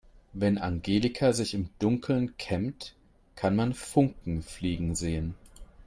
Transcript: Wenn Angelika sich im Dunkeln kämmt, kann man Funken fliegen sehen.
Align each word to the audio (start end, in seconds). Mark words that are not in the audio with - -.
Wenn 0.33 0.57
Angelika 0.57 1.31
sich 1.31 1.53
im 1.53 1.69
Dunkeln 1.77 2.35
kämmt, 2.37 2.95
kann 3.35 3.55
man 3.55 3.75
Funken 3.75 4.41
fliegen 4.41 4.95
sehen. 4.95 5.35